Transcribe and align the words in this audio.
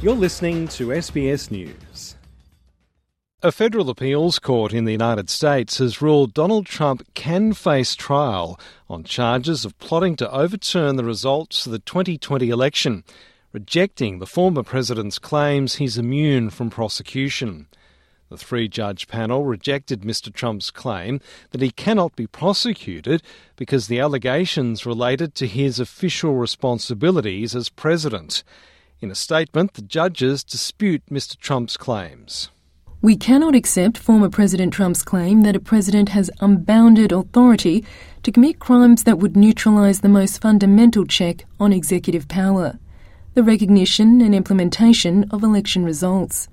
You're 0.00 0.14
listening 0.14 0.68
to 0.68 0.90
SBS 0.90 1.50
News. 1.50 2.14
A 3.42 3.50
federal 3.50 3.90
appeals 3.90 4.38
court 4.38 4.72
in 4.72 4.84
the 4.84 4.92
United 4.92 5.28
States 5.28 5.78
has 5.78 6.00
ruled 6.00 6.34
Donald 6.34 6.66
Trump 6.66 7.02
can 7.14 7.52
face 7.52 7.96
trial 7.96 8.60
on 8.88 9.02
charges 9.02 9.64
of 9.64 9.76
plotting 9.80 10.14
to 10.14 10.30
overturn 10.30 10.94
the 10.94 11.02
results 11.02 11.66
of 11.66 11.72
the 11.72 11.80
2020 11.80 12.48
election, 12.48 13.02
rejecting 13.52 14.20
the 14.20 14.26
former 14.26 14.62
president's 14.62 15.18
claims 15.18 15.74
he's 15.74 15.98
immune 15.98 16.50
from 16.50 16.70
prosecution. 16.70 17.66
The 18.28 18.38
three 18.38 18.68
judge 18.68 19.08
panel 19.08 19.46
rejected 19.46 20.02
Mr. 20.02 20.32
Trump's 20.32 20.70
claim 20.70 21.20
that 21.50 21.60
he 21.60 21.72
cannot 21.72 22.14
be 22.14 22.28
prosecuted 22.28 23.20
because 23.56 23.88
the 23.88 23.98
allegations 23.98 24.86
related 24.86 25.34
to 25.34 25.48
his 25.48 25.80
official 25.80 26.36
responsibilities 26.36 27.56
as 27.56 27.68
president. 27.68 28.44
In 29.00 29.12
a 29.12 29.14
statement, 29.14 29.74
the 29.74 29.82
judges 29.82 30.42
dispute 30.42 31.02
Mr. 31.08 31.36
Trump's 31.36 31.76
claims. 31.76 32.50
We 33.00 33.16
cannot 33.16 33.54
accept 33.54 33.96
former 33.96 34.28
President 34.28 34.72
Trump's 34.72 35.04
claim 35.04 35.42
that 35.42 35.54
a 35.54 35.60
president 35.60 36.08
has 36.08 36.32
unbounded 36.40 37.12
authority 37.12 37.84
to 38.24 38.32
commit 38.32 38.58
crimes 38.58 39.04
that 39.04 39.18
would 39.18 39.36
neutralise 39.36 40.00
the 40.00 40.08
most 40.08 40.40
fundamental 40.40 41.04
check 41.06 41.44
on 41.60 41.72
executive 41.72 42.26
power 42.26 42.78
the 43.34 43.44
recognition 43.44 44.20
and 44.20 44.34
implementation 44.34 45.22
of 45.30 45.44
election 45.44 45.84
results. 45.84 46.48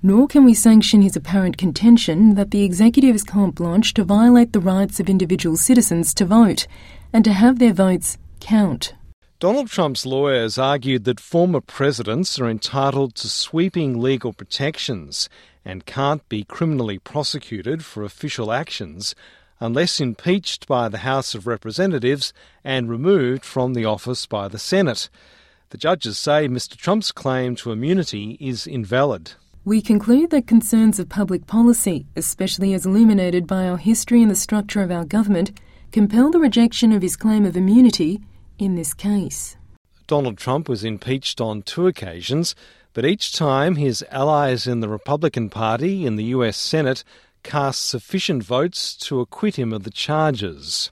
Nor 0.00 0.28
can 0.28 0.44
we 0.44 0.54
sanction 0.54 1.02
his 1.02 1.16
apparent 1.16 1.58
contention 1.58 2.36
that 2.36 2.52
the 2.52 2.62
executive 2.62 3.16
is 3.16 3.24
carte 3.24 3.56
blanche 3.56 3.92
to 3.94 4.04
violate 4.04 4.52
the 4.52 4.60
rights 4.60 5.00
of 5.00 5.10
individual 5.10 5.56
citizens 5.56 6.14
to 6.14 6.24
vote 6.24 6.68
and 7.12 7.24
to 7.24 7.32
have 7.32 7.58
their 7.58 7.72
votes 7.72 8.16
count. 8.38 8.94
Donald 9.40 9.68
Trump's 9.68 10.04
lawyers 10.04 10.58
argued 10.58 11.04
that 11.04 11.18
former 11.18 11.62
presidents 11.62 12.38
are 12.38 12.46
entitled 12.46 13.14
to 13.14 13.26
sweeping 13.26 13.98
legal 13.98 14.34
protections 14.34 15.30
and 15.64 15.86
can't 15.86 16.28
be 16.28 16.44
criminally 16.44 16.98
prosecuted 16.98 17.82
for 17.82 18.04
official 18.04 18.52
actions 18.52 19.14
unless 19.58 19.98
impeached 19.98 20.66
by 20.66 20.90
the 20.90 20.98
House 20.98 21.34
of 21.34 21.46
Representatives 21.46 22.34
and 22.62 22.90
removed 22.90 23.42
from 23.42 23.72
the 23.72 23.86
office 23.86 24.26
by 24.26 24.46
the 24.46 24.58
Senate. 24.58 25.08
The 25.70 25.78
judges 25.78 26.18
say 26.18 26.46
Mr. 26.46 26.76
Trump's 26.76 27.10
claim 27.10 27.56
to 27.56 27.72
immunity 27.72 28.36
is 28.40 28.66
invalid. 28.66 29.32
We 29.64 29.80
conclude 29.80 30.28
that 30.32 30.46
concerns 30.46 30.98
of 30.98 31.08
public 31.08 31.46
policy, 31.46 32.04
especially 32.14 32.74
as 32.74 32.84
illuminated 32.84 33.46
by 33.46 33.66
our 33.66 33.78
history 33.78 34.20
and 34.20 34.30
the 34.30 34.36
structure 34.36 34.82
of 34.82 34.90
our 34.90 35.06
government, 35.06 35.58
compel 35.92 36.30
the 36.30 36.38
rejection 36.38 36.92
of 36.92 37.00
his 37.00 37.16
claim 37.16 37.46
of 37.46 37.56
immunity 37.56 38.20
in 38.60 38.74
this 38.74 38.94
case. 38.94 39.56
Donald 40.06 40.36
Trump 40.36 40.68
was 40.68 40.84
impeached 40.84 41.40
on 41.40 41.62
two 41.62 41.86
occasions, 41.86 42.54
but 42.92 43.04
each 43.04 43.32
time 43.32 43.76
his 43.76 44.04
allies 44.10 44.66
in 44.66 44.80
the 44.80 44.88
Republican 44.88 45.48
Party 45.48 46.04
in 46.04 46.16
the 46.16 46.24
US 46.24 46.56
Senate 46.56 47.04
cast 47.42 47.88
sufficient 47.88 48.42
votes 48.42 48.96
to 48.96 49.20
acquit 49.20 49.56
him 49.56 49.72
of 49.72 49.84
the 49.84 49.90
charges. 49.90 50.90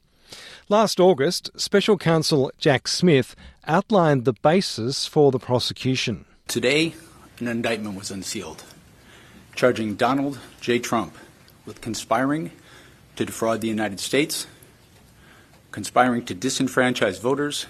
Last 0.69 1.01
August, 1.01 1.51
Special 1.57 1.97
Counsel 1.97 2.53
Jack 2.59 2.89
Smith 2.89 3.35
outlined 3.67 4.25
the 4.25 4.35
basis 4.35 5.07
for 5.07 5.31
the 5.31 5.39
prosecution. 5.39 6.27
Today, 6.47 6.95
an 7.39 7.49
indictment 7.49 7.97
was 7.99 8.11
unsealed, 8.11 8.65
charging 9.55 9.95
Donald 9.95 10.39
J. 10.61 10.79
Trump 10.79 11.17
with 11.67 11.81
conspiring 11.81 12.51
to 13.17 13.25
defraud 13.25 13.61
the 13.61 13.69
United 13.69 14.01
States 14.01 14.47
conspiring 15.71 16.25
to 16.25 16.35
disenfranchise 16.35 17.21
voters, 17.21 17.67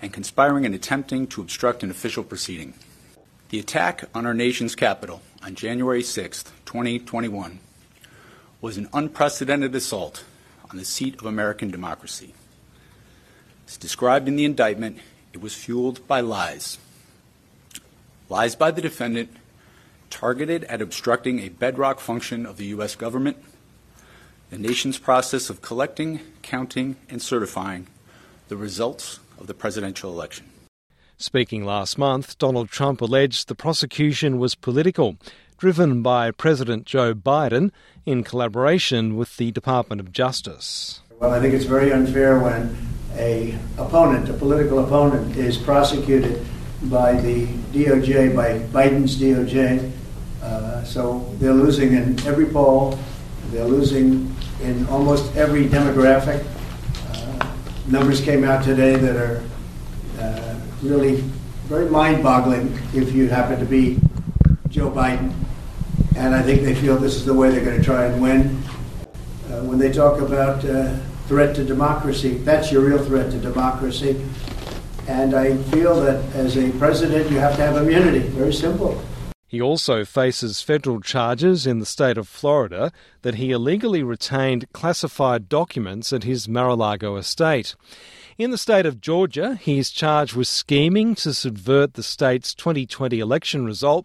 and 0.00 0.12
conspiring 0.12 0.66
and 0.66 0.74
attempting 0.74 1.26
to 1.26 1.40
obstruct 1.40 1.82
an 1.82 1.90
official 1.90 2.24
proceeding. 2.24 2.74
The 3.48 3.58
attack 3.58 4.04
on 4.14 4.26
our 4.26 4.34
nation's 4.34 4.74
Capitol 4.74 5.22
on 5.42 5.54
January 5.54 6.02
6, 6.02 6.42
2021, 6.64 7.60
was 8.60 8.76
an 8.76 8.88
unprecedented 8.92 9.74
assault 9.74 10.24
on 10.70 10.76
the 10.76 10.84
seat 10.84 11.14
of 11.20 11.26
American 11.26 11.70
democracy. 11.70 12.34
As 13.66 13.76
described 13.76 14.28
in 14.28 14.36
the 14.36 14.44
indictment, 14.44 14.98
it 15.32 15.40
was 15.40 15.54
fueled 15.54 16.06
by 16.06 16.20
lies. 16.20 16.78
Lies 18.28 18.56
by 18.56 18.70
the 18.70 18.82
defendant 18.82 19.30
targeted 20.10 20.64
at 20.64 20.82
obstructing 20.82 21.40
a 21.40 21.48
bedrock 21.48 22.00
function 22.00 22.46
of 22.46 22.56
the 22.56 22.66
U.S. 22.66 22.96
government 22.96 23.36
the 24.50 24.58
nation's 24.58 24.98
process 24.98 25.50
of 25.50 25.62
collecting, 25.62 26.20
counting, 26.42 26.96
and 27.08 27.20
certifying 27.20 27.86
the 28.48 28.56
results 28.56 29.20
of 29.38 29.46
the 29.46 29.54
presidential 29.54 30.10
election. 30.10 30.48
Speaking 31.18 31.64
last 31.64 31.96
month, 31.98 32.38
Donald 32.38 32.68
Trump 32.68 33.00
alleged 33.00 33.48
the 33.48 33.54
prosecution 33.54 34.38
was 34.38 34.54
political, 34.54 35.16
driven 35.56 36.02
by 36.02 36.30
President 36.30 36.84
Joe 36.84 37.14
Biden 37.14 37.70
in 38.04 38.22
collaboration 38.22 39.16
with 39.16 39.36
the 39.38 39.50
Department 39.50 40.00
of 40.00 40.12
Justice. 40.12 41.00
Well, 41.18 41.32
I 41.32 41.40
think 41.40 41.54
it's 41.54 41.64
very 41.64 41.90
unfair 41.90 42.38
when 42.38 42.76
a 43.14 43.58
opponent, 43.78 44.28
a 44.28 44.34
political 44.34 44.84
opponent, 44.84 45.36
is 45.36 45.56
prosecuted 45.56 46.46
by 46.82 47.14
the 47.14 47.46
DOJ, 47.72 48.36
by 48.36 48.58
Biden's 48.58 49.16
DOJ. 49.16 49.90
Uh, 50.42 50.84
so 50.84 51.34
they're 51.38 51.54
losing 51.54 51.94
in 51.94 52.20
every 52.26 52.46
poll. 52.46 52.98
They're 53.50 53.64
losing 53.64 54.35
in 54.62 54.86
almost 54.88 55.34
every 55.36 55.66
demographic. 55.66 56.44
Uh, 57.12 57.52
numbers 57.88 58.20
came 58.20 58.44
out 58.44 58.64
today 58.64 58.96
that 58.96 59.16
are 59.16 59.42
uh, 60.18 60.58
really 60.82 61.16
very 61.66 61.88
mind 61.90 62.22
boggling 62.22 62.72
if 62.94 63.12
you 63.12 63.28
happen 63.28 63.58
to 63.58 63.66
be 63.66 63.98
Joe 64.68 64.90
Biden. 64.90 65.32
And 66.16 66.34
I 66.34 66.42
think 66.42 66.62
they 66.62 66.74
feel 66.74 66.96
this 66.96 67.16
is 67.16 67.24
the 67.24 67.34
way 67.34 67.50
they're 67.50 67.64
going 67.64 67.78
to 67.78 67.84
try 67.84 68.06
and 68.06 68.22
win. 68.22 68.62
Uh, 69.50 69.62
when 69.64 69.78
they 69.78 69.92
talk 69.92 70.20
about 70.20 70.64
uh, 70.64 70.96
threat 71.26 71.54
to 71.56 71.64
democracy, 71.64 72.38
that's 72.38 72.72
your 72.72 72.82
real 72.82 73.04
threat 73.04 73.30
to 73.32 73.38
democracy. 73.38 74.24
And 75.08 75.34
I 75.34 75.56
feel 75.56 76.00
that 76.00 76.24
as 76.34 76.56
a 76.56 76.70
president, 76.78 77.30
you 77.30 77.38
have 77.38 77.56
to 77.56 77.62
have 77.62 77.76
immunity. 77.76 78.20
Very 78.20 78.52
simple. 78.52 79.00
He 79.56 79.62
also 79.62 80.04
faces 80.04 80.60
federal 80.60 81.00
charges 81.00 81.66
in 81.66 81.78
the 81.78 81.86
state 81.86 82.18
of 82.18 82.28
Florida 82.28 82.92
that 83.22 83.36
he 83.36 83.52
illegally 83.52 84.02
retained 84.02 84.70
classified 84.74 85.48
documents 85.48 86.12
at 86.12 86.24
his 86.24 86.46
Mar 86.46 86.68
a 86.68 86.74
Lago 86.74 87.16
estate. 87.16 87.74
In 88.36 88.50
the 88.50 88.58
state 88.58 88.84
of 88.84 89.00
Georgia, 89.00 89.54
he 89.54 89.78
is 89.78 89.90
charged 89.90 90.36
with 90.36 90.46
scheming 90.46 91.14
to 91.14 91.32
subvert 91.32 91.94
the 91.94 92.02
state's 92.02 92.52
2020 92.52 93.18
election 93.18 93.64
result. 93.64 94.04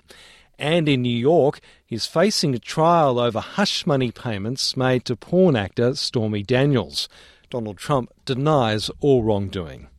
And 0.58 0.88
in 0.88 1.02
New 1.02 1.10
York, 1.10 1.60
he's 1.86 2.06
facing 2.06 2.56
a 2.56 2.58
trial 2.58 3.20
over 3.20 3.42
hush 3.42 3.86
money 3.86 4.10
payments 4.10 4.78
made 4.78 5.04
to 5.04 5.18
porn 5.18 5.58
actor 5.58 5.96
Stormy 5.96 6.44
Daniels. 6.44 7.10
Donald 7.50 7.78
Trump 7.78 8.10
denies 8.24 8.90
all 9.02 9.22
wrongdoing. 9.22 9.90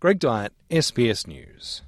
Greg 0.00 0.18
Dyett, 0.18 0.52
SBS 0.70 1.26
News. 1.26 1.82